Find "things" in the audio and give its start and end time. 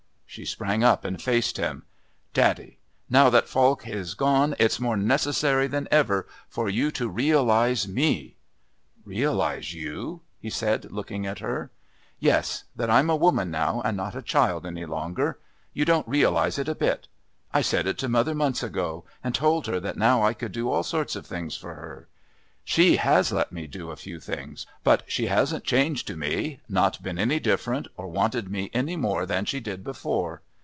21.27-21.57, 24.19-24.67